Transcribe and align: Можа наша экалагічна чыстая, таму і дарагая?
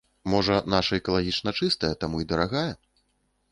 Можа 0.33 0.55
наша 0.75 0.97
экалагічна 1.01 1.53
чыстая, 1.61 1.93
таму 2.05 2.25
і 2.25 2.29
дарагая? 2.35 2.67